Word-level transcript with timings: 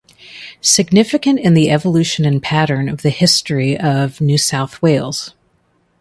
Significant 0.61 1.39
in 1.39 1.53
the 1.53 1.69
evolution 1.69 2.25
and 2.25 2.41
pattern 2.41 2.89
of 2.89 3.03
the 3.03 3.11
history 3.11 3.79
of 3.79 4.19
New 4.19 4.35
South 4.39 4.81
Wales. 4.81 5.35